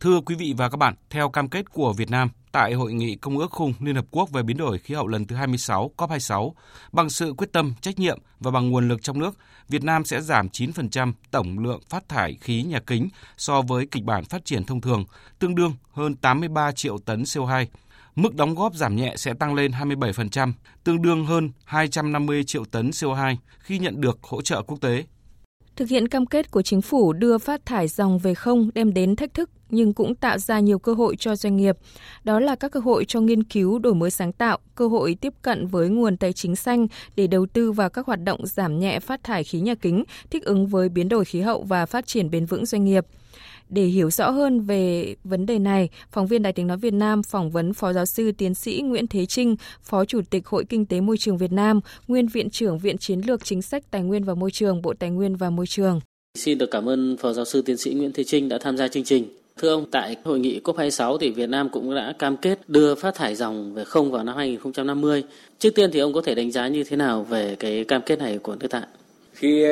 Thưa 0.00 0.20
quý 0.20 0.34
vị 0.34 0.54
và 0.56 0.68
các 0.68 0.76
bạn, 0.76 0.94
theo 1.10 1.28
cam 1.28 1.48
kết 1.48 1.70
của 1.70 1.92
Việt 1.92 2.10
Nam 2.10 2.28
tại 2.52 2.72
Hội 2.72 2.92
nghị 2.92 3.16
Công 3.16 3.38
ước 3.38 3.50
Khung 3.50 3.74
Liên 3.80 3.94
Hợp 3.96 4.04
Quốc 4.10 4.30
về 4.30 4.42
biến 4.42 4.56
đổi 4.56 4.78
khí 4.78 4.94
hậu 4.94 5.06
lần 5.06 5.26
thứ 5.26 5.36
26 5.36 5.90
COP26, 5.96 6.52
bằng 6.92 7.10
sự 7.10 7.32
quyết 7.36 7.52
tâm, 7.52 7.74
trách 7.80 7.98
nhiệm 7.98 8.18
và 8.40 8.50
bằng 8.50 8.70
nguồn 8.70 8.88
lực 8.88 9.02
trong 9.02 9.18
nước, 9.18 9.34
Việt 9.68 9.84
Nam 9.84 10.04
sẽ 10.04 10.20
giảm 10.20 10.48
9% 10.48 11.12
tổng 11.30 11.58
lượng 11.58 11.80
phát 11.88 12.08
thải 12.08 12.36
khí 12.40 12.62
nhà 12.62 12.80
kính 12.86 13.08
so 13.36 13.62
với 13.62 13.86
kịch 13.90 14.04
bản 14.04 14.24
phát 14.24 14.44
triển 14.44 14.64
thông 14.64 14.80
thường, 14.80 15.04
tương 15.38 15.54
đương 15.54 15.74
hơn 15.92 16.16
83 16.16 16.72
triệu 16.72 16.98
tấn 16.98 17.22
CO2. 17.22 17.66
Mức 18.16 18.34
đóng 18.34 18.54
góp 18.54 18.74
giảm 18.74 18.96
nhẹ 18.96 19.14
sẽ 19.16 19.34
tăng 19.34 19.54
lên 19.54 19.70
27%, 19.70 20.52
tương 20.84 21.02
đương 21.02 21.26
hơn 21.26 21.50
250 21.64 22.44
triệu 22.44 22.64
tấn 22.64 22.90
CO2 22.90 23.36
khi 23.58 23.78
nhận 23.78 24.00
được 24.00 24.18
hỗ 24.22 24.42
trợ 24.42 24.62
quốc 24.62 24.80
tế. 24.80 25.04
Thực 25.76 25.88
hiện 25.88 26.08
cam 26.08 26.26
kết 26.26 26.50
của 26.50 26.62
chính 26.62 26.82
phủ 26.82 27.12
đưa 27.12 27.38
phát 27.38 27.66
thải 27.66 27.88
dòng 27.88 28.18
về 28.18 28.34
không 28.34 28.70
đem 28.74 28.94
đến 28.94 29.16
thách 29.16 29.34
thức 29.34 29.50
nhưng 29.70 29.94
cũng 29.94 30.14
tạo 30.14 30.38
ra 30.38 30.60
nhiều 30.60 30.78
cơ 30.78 30.94
hội 30.94 31.16
cho 31.16 31.36
doanh 31.36 31.56
nghiệp. 31.56 31.76
Đó 32.24 32.40
là 32.40 32.56
các 32.56 32.72
cơ 32.72 32.80
hội 32.80 33.04
cho 33.04 33.20
nghiên 33.20 33.44
cứu 33.44 33.78
đổi 33.78 33.94
mới 33.94 34.10
sáng 34.10 34.32
tạo, 34.32 34.58
cơ 34.74 34.88
hội 34.88 35.16
tiếp 35.20 35.32
cận 35.42 35.66
với 35.66 35.88
nguồn 35.88 36.16
tài 36.16 36.32
chính 36.32 36.56
xanh 36.56 36.86
để 37.16 37.26
đầu 37.26 37.46
tư 37.46 37.72
vào 37.72 37.90
các 37.90 38.06
hoạt 38.06 38.22
động 38.24 38.46
giảm 38.46 38.78
nhẹ 38.78 39.00
phát 39.00 39.24
thải 39.24 39.44
khí 39.44 39.60
nhà 39.60 39.74
kính, 39.74 40.04
thích 40.30 40.44
ứng 40.44 40.66
với 40.66 40.88
biến 40.88 41.08
đổi 41.08 41.24
khí 41.24 41.40
hậu 41.40 41.62
và 41.62 41.86
phát 41.86 42.06
triển 42.06 42.30
bền 42.30 42.46
vững 42.46 42.66
doanh 42.66 42.84
nghiệp. 42.84 43.06
Để 43.68 43.82
hiểu 43.82 44.10
rõ 44.10 44.30
hơn 44.30 44.60
về 44.60 45.14
vấn 45.24 45.46
đề 45.46 45.58
này, 45.58 45.88
phóng 46.12 46.26
viên 46.26 46.42
Đài 46.42 46.52
tiếng 46.52 46.66
nói 46.66 46.76
Việt 46.76 46.94
Nam 46.94 47.22
phỏng 47.22 47.50
vấn 47.50 47.74
Phó 47.74 47.92
giáo 47.92 48.06
sư 48.06 48.32
tiến 48.32 48.54
sĩ 48.54 48.82
Nguyễn 48.84 49.06
Thế 49.06 49.26
Trinh, 49.26 49.56
Phó 49.82 50.04
Chủ 50.04 50.20
tịch 50.30 50.46
Hội 50.46 50.64
Kinh 50.64 50.86
tế 50.86 51.00
Môi 51.00 51.18
trường 51.18 51.38
Việt 51.38 51.52
Nam, 51.52 51.80
nguyên 52.08 52.26
Viện 52.26 52.50
trưởng 52.50 52.78
Viện 52.78 52.98
Chiến 52.98 53.20
lược 53.26 53.44
Chính 53.44 53.62
sách 53.62 53.90
Tài 53.90 54.02
nguyên 54.02 54.24
và 54.24 54.34
Môi 54.34 54.50
trường, 54.50 54.82
Bộ 54.82 54.94
Tài 54.98 55.10
nguyên 55.10 55.36
và 55.36 55.50
Môi 55.50 55.66
trường. 55.66 56.00
Xin 56.38 56.58
được 56.58 56.70
cảm 56.70 56.88
ơn 56.88 57.16
Phó 57.16 57.32
giáo 57.32 57.44
sư 57.44 57.62
tiến 57.62 57.76
sĩ 57.76 57.94
Nguyễn 57.94 58.12
Thế 58.12 58.24
Trinh 58.24 58.48
đã 58.48 58.58
tham 58.58 58.76
gia 58.76 58.88
chương 58.88 59.04
trình. 59.04 59.24
Thưa 59.56 59.68
ông, 59.68 59.90
tại 59.90 60.16
hội 60.24 60.38
nghị 60.38 60.60
COP26 60.64 61.18
thì 61.18 61.30
Việt 61.30 61.48
Nam 61.48 61.68
cũng 61.68 61.94
đã 61.94 62.14
cam 62.18 62.36
kết 62.36 62.68
đưa 62.68 62.94
phát 62.94 63.14
thải 63.14 63.34
dòng 63.34 63.74
về 63.74 63.84
không 63.84 64.10
vào 64.10 64.24
năm 64.24 64.36
2050. 64.36 65.22
Trước 65.58 65.70
tiên 65.74 65.90
thì 65.92 65.98
ông 65.98 66.12
có 66.12 66.22
thể 66.22 66.34
đánh 66.34 66.50
giá 66.50 66.68
như 66.68 66.84
thế 66.84 66.96
nào 66.96 67.24
về 67.24 67.56
cái 67.58 67.84
cam 67.84 68.02
kết 68.06 68.18
này 68.18 68.38
của 68.38 68.56
nước 68.60 68.68
ta? 68.70 68.82
Khi 69.34 69.64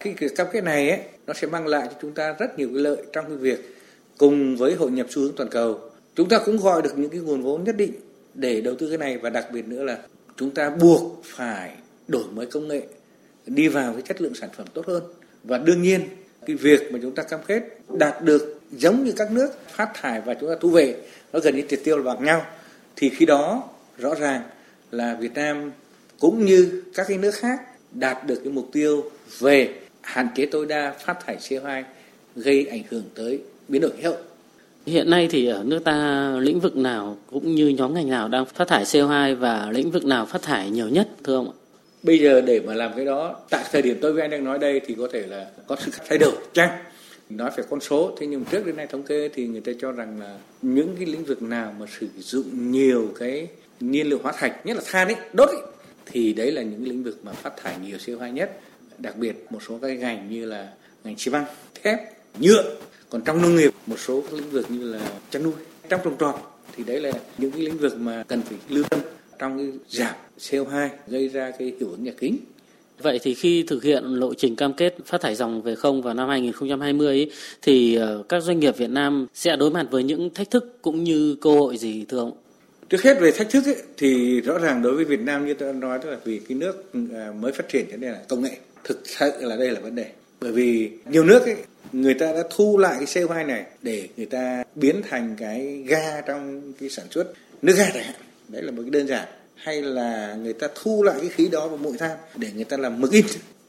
cái 0.00 0.14
cam 0.36 0.46
kết 0.52 0.64
này 0.64 0.90
ấy, 0.90 1.00
nó 1.28 1.34
sẽ 1.34 1.46
mang 1.46 1.66
lại 1.66 1.86
cho 1.90 1.94
chúng 2.02 2.12
ta 2.12 2.34
rất 2.38 2.58
nhiều 2.58 2.68
cái 2.74 2.82
lợi 2.82 2.96
trong 3.12 3.24
cái 3.28 3.36
việc 3.36 3.76
cùng 4.18 4.56
với 4.56 4.74
hội 4.74 4.90
nhập 4.90 5.06
xu 5.10 5.22
hướng 5.22 5.32
toàn 5.36 5.48
cầu. 5.48 5.80
Chúng 6.14 6.28
ta 6.28 6.38
cũng 6.46 6.56
gọi 6.56 6.82
được 6.82 6.98
những 6.98 7.10
cái 7.10 7.20
nguồn 7.20 7.42
vốn 7.42 7.64
nhất 7.64 7.76
định 7.76 7.92
để 8.34 8.60
đầu 8.60 8.74
tư 8.74 8.88
cái 8.88 8.98
này 8.98 9.18
và 9.18 9.30
đặc 9.30 9.46
biệt 9.52 9.68
nữa 9.68 9.84
là 9.84 9.98
chúng 10.36 10.50
ta 10.50 10.70
buộc 10.70 11.22
phải 11.24 11.72
đổi 12.08 12.24
mới 12.32 12.46
công 12.46 12.68
nghệ, 12.68 12.82
đi 13.46 13.68
vào 13.68 13.92
cái 13.92 14.02
chất 14.02 14.20
lượng 14.20 14.34
sản 14.34 14.50
phẩm 14.56 14.66
tốt 14.74 14.86
hơn 14.86 15.02
và 15.44 15.58
đương 15.58 15.82
nhiên, 15.82 16.00
cái 16.46 16.56
việc 16.56 16.92
mà 16.92 16.98
chúng 17.02 17.14
ta 17.14 17.22
cam 17.22 17.40
kết 17.46 17.62
đạt 17.98 18.24
được 18.24 18.60
giống 18.72 19.04
như 19.04 19.12
các 19.16 19.32
nước 19.32 19.50
phát 19.68 19.90
thải 19.94 20.20
và 20.20 20.34
chúng 20.34 20.50
ta 20.50 20.56
thu 20.60 20.70
về, 20.70 20.96
nó 21.32 21.40
gần 21.40 21.56
như 21.56 21.62
triệt 21.68 21.80
tiêu 21.84 21.96
là 21.96 22.02
bằng 22.02 22.24
nhau 22.24 22.46
thì 22.96 23.08
khi 23.08 23.26
đó, 23.26 23.68
rõ 23.98 24.14
ràng 24.14 24.42
là 24.90 25.16
Việt 25.20 25.34
Nam 25.34 25.72
cũng 26.20 26.44
như 26.44 26.82
các 26.94 27.06
cái 27.08 27.18
nước 27.18 27.34
khác 27.34 27.60
đạt 27.92 28.26
được 28.26 28.40
cái 28.44 28.52
mục 28.52 28.68
tiêu 28.72 29.10
về 29.38 29.74
hạn 30.08 30.28
chế 30.34 30.46
tối 30.46 30.66
đa 30.66 30.94
phát 31.04 31.26
thải 31.26 31.36
CO2 31.36 31.82
gây 32.36 32.66
ảnh 32.70 32.82
hưởng 32.90 33.02
tới 33.14 33.40
biến 33.68 33.82
đổi 33.82 33.90
khí 33.96 34.02
hậu. 34.02 34.16
Hiện 34.86 35.10
nay 35.10 35.28
thì 35.30 35.46
ở 35.46 35.62
nước 35.64 35.84
ta 35.84 36.30
lĩnh 36.40 36.60
vực 36.60 36.76
nào 36.76 37.16
cũng 37.30 37.54
như 37.54 37.68
nhóm 37.68 37.94
ngành 37.94 38.10
nào 38.10 38.28
đang 38.28 38.46
phát 38.46 38.68
thải 38.68 38.84
CO2 38.84 39.36
và 39.36 39.70
lĩnh 39.70 39.90
vực 39.90 40.04
nào 40.04 40.26
phát 40.26 40.42
thải 40.42 40.70
nhiều 40.70 40.88
nhất 40.88 41.08
thưa 41.24 41.36
ông 41.36 41.50
ạ? 41.50 41.56
Bây 42.02 42.18
giờ 42.18 42.40
để 42.40 42.60
mà 42.60 42.74
làm 42.74 42.92
cái 42.96 43.04
đó, 43.04 43.36
tại 43.50 43.64
thời 43.72 43.82
điểm 43.82 43.98
tôi 44.00 44.12
với 44.12 44.22
anh 44.22 44.30
đang 44.30 44.44
nói 44.44 44.58
đây 44.58 44.80
thì 44.86 44.94
có 44.98 45.08
thể 45.12 45.26
là 45.26 45.46
có 45.66 45.76
sự 45.80 45.90
thay 46.08 46.18
đổi 46.18 46.32
chăng? 46.52 46.70
Nói 47.30 47.50
phải 47.56 47.64
con 47.70 47.80
số, 47.80 48.16
thế 48.20 48.26
nhưng 48.26 48.44
trước 48.44 48.66
đến 48.66 48.76
nay 48.76 48.86
thống 48.86 49.02
kê 49.02 49.28
thì 49.34 49.46
người 49.46 49.60
ta 49.60 49.72
cho 49.80 49.92
rằng 49.92 50.20
là 50.20 50.38
những 50.62 50.96
cái 50.96 51.06
lĩnh 51.06 51.24
vực 51.24 51.42
nào 51.42 51.74
mà 51.80 51.86
sử 52.00 52.06
dụng 52.18 52.72
nhiều 52.72 53.08
cái 53.18 53.48
nhiên 53.80 54.08
liệu 54.08 54.18
hóa 54.22 54.32
thạch, 54.32 54.66
nhất 54.66 54.76
là 54.76 54.82
than 54.86 55.08
ấy, 55.08 55.16
đốt 55.32 55.48
ấy, 55.48 55.62
thì 56.06 56.32
đấy 56.32 56.52
là 56.52 56.62
những 56.62 56.84
lĩnh 56.84 57.04
vực 57.04 57.18
mà 57.22 57.32
phát 57.32 57.52
thải 57.62 57.74
nhiều 57.86 57.98
CO2 58.06 58.32
nhất 58.32 58.60
đặc 58.98 59.16
biệt 59.16 59.46
một 59.50 59.58
số 59.68 59.78
các 59.82 59.98
ngành 59.98 60.30
như 60.30 60.44
là 60.44 60.68
ngành 61.04 61.18
xi 61.18 61.30
măng 61.30 61.44
thép 61.82 61.98
nhựa 62.38 62.76
còn 63.10 63.22
trong 63.22 63.42
nông 63.42 63.56
nghiệp 63.56 63.74
một 63.86 63.98
số 63.98 64.20
các 64.20 64.32
lĩnh 64.32 64.50
vực 64.50 64.70
như 64.70 64.92
là 64.92 65.00
chăn 65.30 65.42
nuôi 65.42 65.52
trong 65.88 66.00
trồng 66.04 66.16
trọt 66.18 66.34
thì 66.76 66.84
đấy 66.84 67.00
là 67.00 67.12
những 67.38 67.50
cái 67.50 67.60
lĩnh 67.60 67.78
vực 67.78 67.96
mà 67.98 68.24
cần 68.28 68.42
phải 68.42 68.58
lưu 68.68 68.84
tâm 68.84 69.00
trong 69.38 69.58
cái 69.58 69.72
giảm 69.88 70.14
CO2 70.38 70.88
gây 71.06 71.28
ra 71.28 71.50
cái 71.58 71.72
hiệu 71.80 71.90
ứng 71.90 72.04
nhà 72.04 72.12
kính 72.18 72.36
Vậy 73.02 73.18
thì 73.22 73.34
khi 73.34 73.62
thực 73.62 73.82
hiện 73.82 74.04
lộ 74.04 74.34
trình 74.34 74.56
cam 74.56 74.72
kết 74.72 74.96
phát 75.06 75.20
thải 75.20 75.34
dòng 75.34 75.62
về 75.62 75.74
không 75.74 76.02
vào 76.02 76.14
năm 76.14 76.28
2020 76.28 77.06
ấy, 77.06 77.30
thì 77.62 77.94
ờ, 77.94 78.22
các 78.28 78.42
doanh 78.42 78.60
nghiệp 78.60 78.76
Việt 78.76 78.90
Nam 78.90 79.26
sẽ 79.34 79.56
đối 79.56 79.70
mặt 79.70 79.86
với 79.90 80.02
những 80.02 80.30
thách 80.34 80.50
thức 80.50 80.78
cũng 80.82 81.04
như 81.04 81.36
cơ 81.40 81.50
hội 81.50 81.76
gì 81.76 82.04
thưa 82.08 82.18
ông? 82.18 82.32
Trước 82.88 83.02
hết 83.02 83.20
về 83.20 83.30
thách 83.30 83.50
thức 83.50 83.64
ấy, 83.66 83.76
thì 83.96 84.40
rõ 84.40 84.58
ràng 84.58 84.82
đối 84.82 84.96
với 84.96 85.04
Việt 85.04 85.20
Nam 85.20 85.46
như 85.46 85.54
tôi 85.54 85.72
nói 85.72 85.98
tức 86.02 86.10
là 86.10 86.16
vì 86.24 86.40
cái 86.48 86.58
nước 86.58 86.92
à, 87.14 87.32
mới 87.40 87.52
phát 87.52 87.68
triển 87.68 87.86
cho 87.90 87.96
nên 87.96 88.12
là 88.12 88.18
công 88.28 88.42
nghệ 88.42 88.56
thực 88.84 89.02
sự 89.04 89.32
là 89.40 89.56
đây 89.56 89.70
là 89.70 89.80
vấn 89.80 89.94
đề 89.94 90.06
Bởi 90.40 90.52
vì 90.52 90.90
nhiều 91.10 91.24
nước 91.24 91.42
ấy, 91.44 91.56
người 91.92 92.14
ta 92.14 92.32
đã 92.32 92.42
thu 92.50 92.78
lại 92.78 92.94
cái 92.98 93.06
CO2 93.06 93.46
này 93.46 93.64
để 93.82 94.08
người 94.16 94.26
ta 94.26 94.64
biến 94.74 95.02
thành 95.08 95.36
cái 95.38 95.84
ga 95.86 96.20
trong 96.20 96.72
cái 96.80 96.88
sản 96.88 97.06
xuất 97.10 97.32
nước 97.62 97.74
ga 97.76 97.90
chẳng 97.94 98.04
hạn. 98.04 98.14
Đấy 98.48 98.62
là 98.62 98.70
một 98.70 98.82
cái 98.82 98.90
đơn 98.90 99.08
giản. 99.08 99.28
Hay 99.54 99.82
là 99.82 100.34
người 100.42 100.52
ta 100.52 100.68
thu 100.82 101.02
lại 101.02 101.16
cái 101.20 101.28
khí 101.28 101.48
đó 101.52 101.68
vào 101.68 101.76
mũi 101.76 101.98
than 101.98 102.16
để 102.36 102.48
người 102.54 102.64
ta 102.64 102.76
làm 102.76 103.00
mực 103.00 103.12
in. 103.12 103.24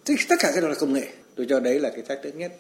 Tất 0.06 0.36
cả 0.40 0.52
cái 0.54 0.62
đó 0.62 0.68
là 0.68 0.76
công 0.76 0.94
nghệ. 0.94 1.08
Tôi 1.36 1.46
cho 1.50 1.60
đấy 1.60 1.80
là 1.80 1.90
cái 1.90 2.02
thách 2.08 2.20
thức 2.24 2.36
nhất. 2.36 2.52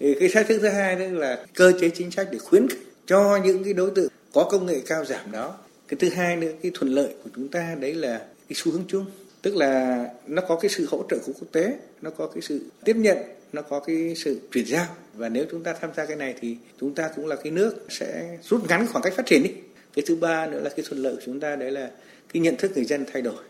Cái 0.00 0.28
thách 0.32 0.48
thức 0.48 0.58
thứ 0.62 0.68
hai 0.68 0.96
đó 0.96 1.04
là 1.10 1.44
cơ 1.54 1.72
chế 1.80 1.90
chính 1.90 2.10
sách 2.10 2.28
để 2.32 2.38
khuyến 2.38 2.68
khích 2.68 2.78
cho 3.06 3.38
những 3.44 3.64
cái 3.64 3.72
đối 3.72 3.90
tượng 3.90 4.08
có 4.32 4.44
công 4.44 4.66
nghệ 4.66 4.80
cao 4.86 5.04
giảm 5.04 5.32
đó. 5.32 5.56
Cái 5.88 5.96
thứ 6.00 6.08
hai 6.08 6.36
nữa 6.36 6.52
cái 6.62 6.72
thuận 6.74 6.94
lợi 6.94 7.14
của 7.24 7.30
chúng 7.36 7.48
ta 7.48 7.76
đấy 7.80 7.94
là 7.94 8.18
cái 8.18 8.54
xu 8.54 8.72
hướng 8.72 8.84
chung 8.88 9.04
tức 9.42 9.56
là 9.56 10.04
nó 10.26 10.42
có 10.48 10.56
cái 10.56 10.70
sự 10.70 10.86
hỗ 10.90 11.04
trợ 11.10 11.18
của 11.26 11.32
quốc 11.40 11.48
tế, 11.52 11.78
nó 12.02 12.10
có 12.10 12.26
cái 12.26 12.42
sự 12.42 12.60
tiếp 12.84 12.96
nhận, 12.96 13.16
nó 13.52 13.62
có 13.62 13.80
cái 13.80 14.14
sự 14.16 14.40
chuyển 14.52 14.66
giao. 14.66 14.86
Và 15.14 15.28
nếu 15.28 15.44
chúng 15.50 15.62
ta 15.62 15.74
tham 15.80 15.90
gia 15.96 16.06
cái 16.06 16.16
này 16.16 16.34
thì 16.40 16.56
chúng 16.80 16.94
ta 16.94 17.10
cũng 17.16 17.26
là 17.26 17.36
cái 17.36 17.52
nước 17.52 17.86
sẽ 17.88 18.38
rút 18.42 18.68
ngắn 18.68 18.86
khoảng 18.86 19.04
cách 19.04 19.14
phát 19.16 19.26
triển 19.26 19.42
đi. 19.42 19.50
Cái 19.94 20.04
thứ 20.06 20.16
ba 20.16 20.46
nữa 20.46 20.60
là 20.60 20.70
cái 20.70 20.84
thuận 20.88 21.02
lợi 21.02 21.14
của 21.14 21.22
chúng 21.24 21.40
ta, 21.40 21.56
đấy 21.56 21.70
là 21.70 21.90
cái 22.32 22.40
nhận 22.40 22.56
thức 22.56 22.72
người 22.74 22.84
dân 22.84 23.04
thay 23.12 23.22
đổi. 23.22 23.42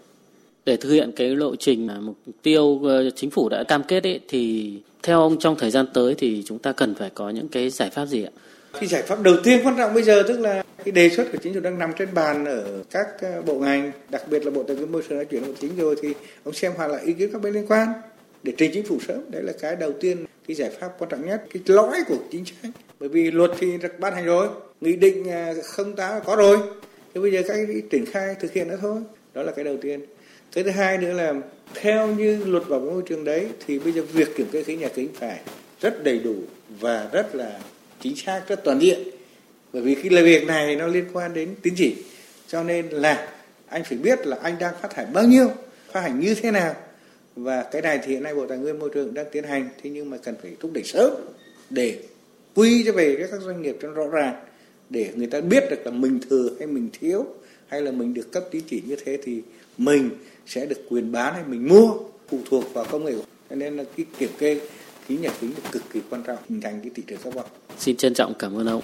Để 0.65 0.77
thực 0.77 0.91
hiện 0.91 1.13
cái 1.17 1.37
lộ 1.37 1.57
trình 1.57 1.87
mà 1.87 2.01
mục 2.01 2.17
tiêu 2.43 2.81
ờ, 2.85 3.11
chính 3.11 3.31
phủ 3.31 3.49
đã 3.49 3.65
cam 3.65 3.83
kết 3.83 4.05
ấy, 4.05 4.21
thì 4.29 4.73
theo 5.03 5.21
ông 5.21 5.39
trong 5.39 5.57
thời 5.59 5.71
gian 5.71 5.87
tới 5.95 6.15
thì 6.19 6.43
chúng 6.47 6.59
ta 6.59 6.73
cần 6.73 6.95
phải 6.95 7.11
có 7.11 7.31
những 7.31 7.49
cái 7.49 7.71
giải 7.71 7.91
pháp 7.91 8.07
gì 8.07 8.25
ạ? 8.25 8.31
Cái 8.73 8.87
giải 8.87 9.02
pháp 9.02 9.23
đầu 9.23 9.35
tiên 9.45 9.61
quan 9.64 9.76
trọng 9.79 9.95
bây 9.95 10.02
giờ 10.02 10.23
tức 10.29 10.41
là 10.41 10.62
cái 10.85 10.93
đề 10.93 11.09
xuất 11.09 11.26
của 11.33 11.38
chính 11.43 11.55
phủ 11.55 11.61
đang 11.61 11.79
nằm 11.79 11.93
trên 11.99 12.14
bàn 12.14 12.45
ở 12.45 12.83
các 12.91 13.07
ờ, 13.21 13.43
bộ 13.43 13.55
ngành, 13.55 13.93
đặc 14.09 14.23
biệt 14.29 14.45
là 14.45 14.50
Bộ 14.50 14.62
Tài 14.62 14.76
nguyên 14.76 14.93
Môi 14.93 15.02
trường 15.09 15.19
đã 15.19 15.25
chuyển 15.25 15.47
bộ 15.47 15.52
chính 15.61 15.76
rồi 15.76 15.97
thì 16.02 16.14
ông 16.45 16.55
xem 16.55 16.73
hoặc 16.76 16.87
là 16.87 16.99
ý 16.99 17.12
kiến 17.12 17.31
các 17.33 17.43
bên 17.43 17.55
liên 17.55 17.67
quan 17.69 17.88
để 18.43 18.52
trình 18.57 18.71
chính 18.75 18.85
phủ 18.85 18.99
sớm. 19.09 19.31
Đấy 19.31 19.43
là 19.43 19.52
cái 19.61 19.76
đầu 19.76 19.93
tiên, 19.93 20.25
cái 20.49 20.55
giải 20.55 20.71
pháp 20.81 20.88
quan 20.99 21.11
trọng 21.11 21.26
nhất, 21.26 21.43
cái 21.52 21.62
lõi 21.67 21.99
của 22.09 22.17
chính 22.31 22.45
sách. 22.45 22.71
Bởi 23.00 23.09
vì 23.09 23.31
luật 23.31 23.50
thì 23.59 23.79
được 23.79 23.99
ban 23.99 24.14
hành 24.14 24.25
rồi, 24.25 24.49
nghị 24.81 24.97
định 24.97 25.31
ờ, 25.31 25.55
không 25.64 25.97
tá 25.97 26.21
có 26.25 26.37
rồi. 26.37 26.59
Thế 27.14 27.21
bây 27.21 27.33
giờ 27.33 27.43
các 27.49 27.55
cái 27.55 27.83
triển 27.91 28.07
khai 28.07 28.35
thực 28.41 28.52
hiện 28.52 28.69
nữa 28.69 28.79
thôi. 28.81 29.00
Đó 29.35 29.43
là 29.43 29.52
cái 29.52 29.64
đầu 29.64 29.76
tiên. 29.83 30.00
Cái 30.52 30.64
thứ 30.64 30.71
hai 30.71 30.99
nữa 30.99 31.12
là 31.12 31.35
theo 31.75 32.07
như 32.07 32.45
luật 32.45 32.69
bảo 32.69 32.81
vệ 32.81 32.91
môi 32.91 33.02
trường 33.07 33.25
đấy 33.25 33.47
thì 33.67 33.79
bây 33.79 33.93
giờ 33.93 34.02
việc 34.02 34.37
kiểm 34.37 34.47
kê 34.52 34.62
khí 34.62 34.76
nhà 34.76 34.88
kính 34.88 35.09
phải 35.14 35.41
rất 35.81 36.05
đầy 36.05 36.19
đủ 36.19 36.35
và 36.81 37.09
rất 37.12 37.35
là 37.35 37.59
chính 38.02 38.16
xác, 38.16 38.42
rất 38.49 38.64
toàn 38.64 38.78
diện. 38.78 38.99
Bởi 39.73 39.82
vì 39.82 39.94
cái 39.94 40.11
lời 40.11 40.25
việc 40.25 40.47
này 40.47 40.76
nó 40.76 40.87
liên 40.87 41.04
quan 41.12 41.35
đến 41.35 41.54
tín 41.62 41.75
chỉ. 41.76 41.94
Cho 42.49 42.62
nên 42.62 42.88
là 42.88 43.28
anh 43.66 43.85
phải 43.85 43.99
biết 43.99 44.26
là 44.26 44.37
anh 44.42 44.59
đang 44.59 44.75
phát 44.82 44.90
thải 44.94 45.06
bao 45.06 45.25
nhiêu, 45.25 45.50
phát 45.92 46.00
hành 46.00 46.21
như 46.21 46.35
thế 46.35 46.50
nào. 46.50 46.75
Và 47.37 47.62
cái 47.62 47.82
này 47.82 48.00
thì 48.04 48.12
hiện 48.12 48.23
nay 48.23 48.35
bộ 48.35 48.47
tài 48.47 48.59
nguyên 48.59 48.78
môi 48.78 48.90
trường 48.94 49.14
đang 49.14 49.26
tiến 49.32 49.44
hành, 49.44 49.68
thế 49.82 49.90
nhưng 49.90 50.11
mà 50.11 50.16
cần 50.16 50.35
phải 50.42 50.50
thúc 50.61 50.71
đẩy 50.75 50.85
sớm 50.85 51.12
để 51.71 51.99
quy 52.54 52.85
cho 52.87 52.92
về 52.92 53.26
các 53.30 53.40
doanh 53.40 53.62
nghiệp 53.62 53.76
cho 53.82 53.88
rõ 53.88 54.06
ràng, 54.06 54.35
để 54.90 55.11
người 55.14 55.26
ta 55.26 55.40
biết 55.40 55.64
được 55.71 55.80
là 55.85 55.90
mình 55.90 56.18
thừa 56.30 56.50
hay 56.59 56.66
mình 56.66 56.88
thiếu, 57.00 57.26
hay 57.66 57.82
là 57.82 57.90
mình 57.90 58.14
được 58.14 58.32
cấp 58.32 58.44
tín 58.50 58.62
chỉ 58.71 58.82
như 58.87 58.97
thế 59.04 59.18
thì 59.25 59.42
mình 59.78 60.11
sẽ 60.47 60.66
được 60.66 60.82
quyền 60.90 61.12
bán 61.12 61.35
hay 61.35 61.42
mình 61.47 61.68
mua, 61.68 61.94
phụ 62.28 62.38
thuộc 62.50 62.75
vào 62.75 62.85
công 62.90 63.04
nghệ 63.04 63.12
cho 63.50 63.56
nên 63.56 63.76
là 63.76 63.85
cái 63.97 64.06
kiểm 64.18 64.30
kê 64.38 64.61
khí 65.06 65.16
nhà 65.16 65.30
kính 65.40 65.50
là 65.50 65.71
cực 65.73 65.82
kỳ 65.92 66.00
quan 66.11 66.23
trọng 66.23 66.38
hình 66.49 66.61
thành 66.61 66.80
cái 66.80 66.90
thị 66.94 67.02
trường 67.06 67.18
carbon. 67.18 67.47
Xin 67.78 67.97
trân 67.97 68.14
trọng 68.14 68.35
cảm 68.38 68.54
ơn 68.54 68.66
ông. 68.66 68.82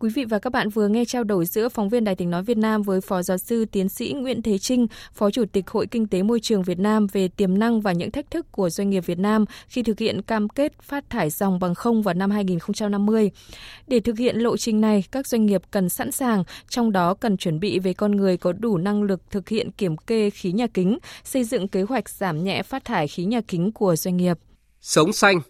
Quý 0.00 0.10
vị 0.14 0.24
và 0.24 0.38
các 0.38 0.52
bạn 0.52 0.68
vừa 0.68 0.88
nghe 0.88 1.04
trao 1.04 1.24
đổi 1.24 1.46
giữa 1.46 1.68
phóng 1.68 1.88
viên 1.88 2.04
Đài 2.04 2.14
tiếng 2.14 2.30
nói 2.30 2.42
Việt 2.42 2.56
Nam 2.56 2.82
với 2.82 3.00
Phó 3.00 3.22
giáo 3.22 3.38
sư 3.38 3.64
tiến 3.64 3.88
sĩ 3.88 4.12
Nguyễn 4.12 4.42
Thế 4.42 4.58
Trinh, 4.58 4.86
Phó 5.12 5.30
Chủ 5.30 5.44
tịch 5.52 5.70
Hội 5.70 5.86
Kinh 5.86 6.06
tế 6.06 6.22
Môi 6.22 6.40
trường 6.40 6.62
Việt 6.62 6.78
Nam 6.78 7.06
về 7.12 7.28
tiềm 7.28 7.58
năng 7.58 7.80
và 7.80 7.92
những 7.92 8.10
thách 8.10 8.30
thức 8.30 8.52
của 8.52 8.70
doanh 8.70 8.90
nghiệp 8.90 9.06
Việt 9.06 9.18
Nam 9.18 9.44
khi 9.68 9.82
thực 9.82 9.98
hiện 9.98 10.22
cam 10.22 10.48
kết 10.48 10.82
phát 10.82 11.10
thải 11.10 11.30
dòng 11.30 11.58
bằng 11.58 11.74
không 11.74 12.02
vào 12.02 12.14
năm 12.14 12.30
2050. 12.30 13.30
Để 13.86 14.00
thực 14.00 14.18
hiện 14.18 14.36
lộ 14.36 14.56
trình 14.56 14.80
này, 14.80 15.04
các 15.10 15.26
doanh 15.26 15.46
nghiệp 15.46 15.62
cần 15.70 15.88
sẵn 15.88 16.12
sàng, 16.12 16.44
trong 16.68 16.92
đó 16.92 17.14
cần 17.14 17.36
chuẩn 17.36 17.60
bị 17.60 17.78
về 17.78 17.92
con 17.92 18.16
người 18.16 18.36
có 18.36 18.52
đủ 18.52 18.78
năng 18.78 19.02
lực 19.02 19.30
thực 19.30 19.48
hiện 19.48 19.70
kiểm 19.70 19.96
kê 19.96 20.30
khí 20.30 20.52
nhà 20.52 20.66
kính, 20.66 20.98
xây 21.24 21.44
dựng 21.44 21.68
kế 21.68 21.82
hoạch 21.82 22.08
giảm 22.08 22.44
nhẹ 22.44 22.62
phát 22.62 22.84
thải 22.84 23.08
khí 23.08 23.24
nhà 23.24 23.40
kính 23.48 23.72
của 23.72 23.96
doanh 23.96 24.16
nghiệp. 24.16 24.38
Sống 24.80 25.12
xanh 25.12 25.40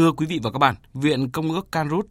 Thưa 0.00 0.12
quý 0.12 0.26
vị 0.26 0.40
và 0.42 0.50
các 0.50 0.58
bạn, 0.58 0.74
Viện 0.94 1.30
Công 1.30 1.52
ước 1.52 1.72
Canrut 1.72 2.06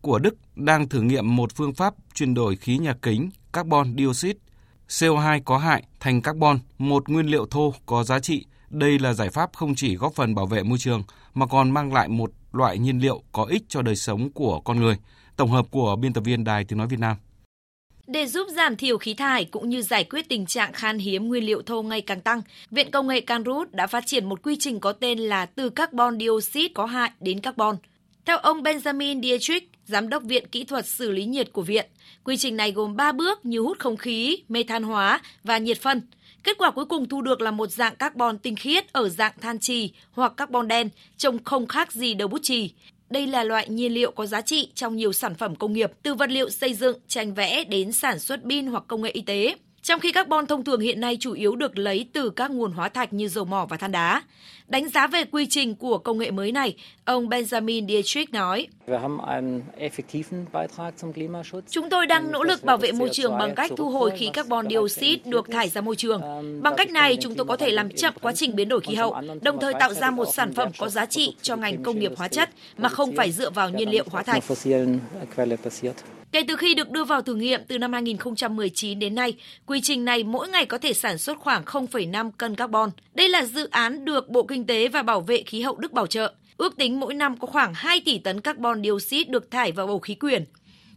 của 0.00 0.18
Đức 0.18 0.34
đang 0.56 0.88
thử 0.88 1.00
nghiệm 1.00 1.36
một 1.36 1.54
phương 1.54 1.74
pháp 1.74 1.94
chuyển 2.14 2.34
đổi 2.34 2.56
khí 2.56 2.78
nhà 2.78 2.94
kính 3.02 3.30
carbon 3.52 3.96
dioxide 3.98 4.38
CO2 4.88 5.40
có 5.44 5.58
hại 5.58 5.82
thành 6.00 6.22
carbon, 6.22 6.58
một 6.78 7.08
nguyên 7.08 7.26
liệu 7.26 7.46
thô 7.46 7.74
có 7.86 8.04
giá 8.04 8.20
trị. 8.20 8.46
Đây 8.70 8.98
là 8.98 9.12
giải 9.12 9.30
pháp 9.30 9.50
không 9.52 9.74
chỉ 9.74 9.96
góp 9.96 10.14
phần 10.14 10.34
bảo 10.34 10.46
vệ 10.46 10.62
môi 10.62 10.78
trường 10.78 11.02
mà 11.34 11.46
còn 11.46 11.70
mang 11.70 11.92
lại 11.92 12.08
một 12.08 12.30
loại 12.52 12.78
nhiên 12.78 12.98
liệu 12.98 13.22
có 13.32 13.44
ích 13.44 13.62
cho 13.68 13.82
đời 13.82 13.96
sống 13.96 14.30
của 14.30 14.60
con 14.60 14.80
người. 14.80 14.96
Tổng 15.36 15.50
hợp 15.50 15.66
của 15.70 15.96
biên 15.96 16.12
tập 16.12 16.24
viên 16.24 16.44
Đài 16.44 16.64
Tiếng 16.64 16.78
nói 16.78 16.86
Việt 16.86 17.00
Nam. 17.00 17.16
Để 18.06 18.26
giúp 18.26 18.48
giảm 18.50 18.76
thiểu 18.76 18.98
khí 18.98 19.14
thải 19.14 19.44
cũng 19.44 19.68
như 19.68 19.82
giải 19.82 20.04
quyết 20.04 20.28
tình 20.28 20.46
trạng 20.46 20.72
khan 20.72 20.98
hiếm 20.98 21.28
nguyên 21.28 21.44
liệu 21.44 21.62
thô 21.62 21.82
ngày 21.82 22.00
càng 22.00 22.20
tăng, 22.20 22.42
Viện 22.70 22.90
Công 22.90 23.06
nghệ 23.06 23.20
Canrut 23.20 23.72
đã 23.72 23.86
phát 23.86 24.04
triển 24.06 24.24
một 24.28 24.42
quy 24.42 24.56
trình 24.58 24.80
có 24.80 24.92
tên 24.92 25.18
là 25.18 25.46
từ 25.46 25.70
carbon 25.70 26.18
dioxide 26.20 26.72
có 26.74 26.86
hại 26.86 27.10
đến 27.20 27.40
carbon. 27.40 27.76
Theo 28.24 28.38
ông 28.38 28.62
Benjamin 28.62 29.22
Dietrich, 29.22 29.70
Giám 29.86 30.08
đốc 30.08 30.22
Viện 30.22 30.46
Kỹ 30.46 30.64
thuật 30.64 30.86
Xử 30.86 31.10
lý 31.10 31.24
nhiệt 31.24 31.52
của 31.52 31.62
Viện, 31.62 31.86
quy 32.24 32.36
trình 32.36 32.56
này 32.56 32.72
gồm 32.72 32.96
3 32.96 33.12
bước 33.12 33.46
như 33.46 33.58
hút 33.58 33.78
không 33.78 33.96
khí, 33.96 34.38
methan 34.48 34.82
hóa 34.82 35.20
và 35.44 35.58
nhiệt 35.58 35.80
phân. 35.80 36.02
Kết 36.42 36.58
quả 36.58 36.70
cuối 36.70 36.84
cùng 36.84 37.08
thu 37.08 37.22
được 37.22 37.40
là 37.40 37.50
một 37.50 37.70
dạng 37.70 37.96
carbon 37.96 38.38
tinh 38.38 38.56
khiết 38.56 38.92
ở 38.92 39.08
dạng 39.08 39.32
than 39.40 39.58
trì 39.58 39.92
hoặc 40.12 40.32
carbon 40.36 40.68
đen, 40.68 40.88
trông 41.16 41.44
không 41.44 41.66
khác 41.66 41.92
gì 41.92 42.14
đầu 42.14 42.28
bút 42.28 42.42
chì. 42.42 42.70
Đây 43.14 43.26
là 43.26 43.44
loại 43.44 43.68
nhiên 43.68 43.94
liệu 43.94 44.10
có 44.10 44.26
giá 44.26 44.40
trị 44.40 44.68
trong 44.74 44.96
nhiều 44.96 45.12
sản 45.12 45.34
phẩm 45.34 45.56
công 45.56 45.72
nghiệp, 45.72 45.92
từ 46.02 46.14
vật 46.14 46.30
liệu 46.30 46.50
xây 46.50 46.74
dựng, 46.74 46.98
tranh 47.08 47.34
vẽ 47.34 47.64
đến 47.64 47.92
sản 47.92 48.18
xuất 48.18 48.40
pin 48.48 48.66
hoặc 48.66 48.84
công 48.86 49.02
nghệ 49.02 49.10
y 49.10 49.20
tế. 49.20 49.56
Trong 49.84 50.00
khi 50.00 50.12
carbon 50.12 50.46
thông 50.46 50.64
thường 50.64 50.80
hiện 50.80 51.00
nay 51.00 51.16
chủ 51.20 51.32
yếu 51.32 51.56
được 51.56 51.78
lấy 51.78 52.06
từ 52.12 52.30
các 52.30 52.50
nguồn 52.50 52.72
hóa 52.72 52.88
thạch 52.88 53.12
như 53.12 53.28
dầu 53.28 53.44
mỏ 53.44 53.66
và 53.68 53.76
than 53.76 53.92
đá. 53.92 54.22
Đánh 54.68 54.88
giá 54.88 55.06
về 55.06 55.24
quy 55.24 55.46
trình 55.46 55.74
của 55.74 55.98
công 55.98 56.18
nghệ 56.18 56.30
mới 56.30 56.52
này, 56.52 56.76
ông 57.04 57.28
Benjamin 57.28 57.86
Dietrich 57.86 58.32
nói, 58.32 58.66
Chúng 61.70 61.90
tôi 61.90 62.06
đang 62.06 62.32
nỗ 62.32 62.42
lực 62.42 62.64
bảo 62.64 62.76
vệ 62.76 62.92
môi 62.92 63.08
trường 63.12 63.38
bằng 63.38 63.54
cách 63.54 63.70
thu 63.76 63.90
hồi 63.90 64.12
khí 64.18 64.30
carbon 64.32 64.68
dioxide 64.70 65.22
được 65.24 65.50
thải 65.50 65.68
ra 65.68 65.80
môi 65.80 65.96
trường. 65.96 66.22
Bằng 66.62 66.74
cách 66.76 66.90
này, 66.90 67.16
chúng 67.20 67.34
tôi 67.34 67.46
có 67.46 67.56
thể 67.56 67.70
làm 67.70 67.90
chậm 67.90 68.14
quá 68.22 68.32
trình 68.32 68.56
biến 68.56 68.68
đổi 68.68 68.80
khí 68.80 68.94
hậu, 68.94 69.16
đồng 69.42 69.60
thời 69.60 69.74
tạo 69.74 69.94
ra 69.94 70.10
một 70.10 70.34
sản 70.34 70.54
phẩm 70.54 70.68
có 70.78 70.88
giá 70.88 71.06
trị 71.06 71.36
cho 71.42 71.56
ngành 71.56 71.82
công 71.82 71.98
nghiệp 71.98 72.12
hóa 72.16 72.28
chất 72.28 72.50
mà 72.78 72.88
không 72.88 73.16
phải 73.16 73.32
dựa 73.32 73.50
vào 73.50 73.70
nhiên 73.70 73.90
liệu 73.90 74.04
hóa 74.10 74.22
thạch. 74.22 74.44
Kể 76.34 76.42
từ 76.48 76.56
khi 76.56 76.74
được 76.74 76.90
đưa 76.90 77.04
vào 77.04 77.22
thử 77.22 77.34
nghiệm 77.34 77.60
từ 77.68 77.78
năm 77.78 77.92
2019 77.92 78.98
đến 78.98 79.14
nay, 79.14 79.34
quy 79.66 79.80
trình 79.80 80.04
này 80.04 80.24
mỗi 80.24 80.48
ngày 80.48 80.66
có 80.66 80.78
thể 80.78 80.92
sản 80.92 81.18
xuất 81.18 81.38
khoảng 81.38 81.64
0,5 81.64 82.30
cân 82.30 82.54
carbon. 82.54 82.90
Đây 83.14 83.28
là 83.28 83.44
dự 83.44 83.68
án 83.70 84.04
được 84.04 84.28
Bộ 84.28 84.42
Kinh 84.42 84.66
tế 84.66 84.88
và 84.88 85.02
Bảo 85.02 85.20
vệ 85.20 85.42
khí 85.42 85.60
hậu 85.60 85.76
Đức 85.76 85.92
bảo 85.92 86.06
trợ. 86.06 86.34
Ước 86.56 86.76
tính 86.76 87.00
mỗi 87.00 87.14
năm 87.14 87.38
có 87.38 87.46
khoảng 87.46 87.74
2 87.74 88.00
tỷ 88.00 88.18
tấn 88.18 88.40
carbon 88.40 88.82
dioxide 88.82 89.30
được 89.30 89.50
thải 89.50 89.72
vào 89.72 89.86
bầu 89.86 89.98
khí 89.98 90.14
quyển. 90.14 90.44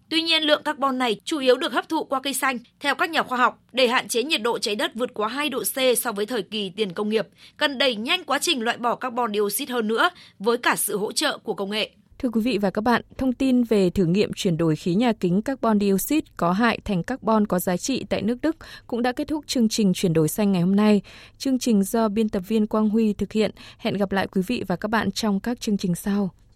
Tuy 0.09 0.21
nhiên, 0.21 0.43
lượng 0.43 0.63
carbon 0.63 0.97
này 0.97 1.19
chủ 1.25 1.39
yếu 1.39 1.55
được 1.55 1.73
hấp 1.73 1.89
thụ 1.89 2.03
qua 2.03 2.19
cây 2.23 2.33
xanh. 2.33 2.59
Theo 2.79 2.95
các 2.95 3.09
nhà 3.09 3.23
khoa 3.23 3.37
học, 3.37 3.59
để 3.71 3.87
hạn 3.87 4.07
chế 4.07 4.23
nhiệt 4.23 4.41
độ 4.41 4.59
trái 4.59 4.75
đất 4.75 4.91
vượt 4.95 5.13
quá 5.13 5.27
2 5.27 5.49
độ 5.49 5.63
C 5.63 5.97
so 5.97 6.11
với 6.11 6.25
thời 6.25 6.41
kỳ 6.41 6.69
tiền 6.69 6.93
công 6.93 7.09
nghiệp, 7.09 7.27
cần 7.57 7.77
đẩy 7.77 7.95
nhanh 7.95 8.23
quá 8.23 8.39
trình 8.39 8.61
loại 8.61 8.77
bỏ 8.77 8.95
carbon 8.95 9.33
dioxide 9.33 9.73
hơn 9.73 9.87
nữa 9.87 10.09
với 10.39 10.57
cả 10.57 10.75
sự 10.75 10.97
hỗ 10.97 11.11
trợ 11.11 11.37
của 11.37 11.53
công 11.53 11.69
nghệ. 11.69 11.91
Thưa 12.19 12.29
quý 12.29 12.41
vị 12.41 12.57
và 12.57 12.69
các 12.69 12.81
bạn, 12.81 13.01
thông 13.17 13.33
tin 13.33 13.63
về 13.63 13.89
thử 13.89 14.05
nghiệm 14.05 14.33
chuyển 14.35 14.57
đổi 14.57 14.75
khí 14.75 14.95
nhà 14.95 15.13
kính 15.19 15.41
carbon 15.41 15.79
dioxide 15.79 16.27
có 16.37 16.51
hại 16.51 16.79
thành 16.85 17.03
carbon 17.03 17.47
có 17.47 17.59
giá 17.59 17.77
trị 17.77 18.05
tại 18.09 18.21
nước 18.21 18.37
Đức 18.41 18.55
cũng 18.87 19.01
đã 19.01 19.11
kết 19.11 19.27
thúc 19.27 19.47
chương 19.47 19.69
trình 19.69 19.93
chuyển 19.93 20.13
đổi 20.13 20.27
xanh 20.27 20.51
ngày 20.51 20.61
hôm 20.61 20.75
nay. 20.75 21.01
Chương 21.37 21.59
trình 21.59 21.83
do 21.83 22.07
biên 22.07 22.29
tập 22.29 22.43
viên 22.47 22.67
Quang 22.67 22.89
Huy 22.89 23.13
thực 23.13 23.31
hiện. 23.31 23.51
Hẹn 23.77 23.97
gặp 23.97 24.11
lại 24.11 24.27
quý 24.27 24.41
vị 24.47 24.63
và 24.67 24.75
các 24.75 24.91
bạn 24.91 25.11
trong 25.11 25.39
các 25.39 25.61
chương 25.61 25.77
trình 25.77 25.95
sau. 25.95 26.31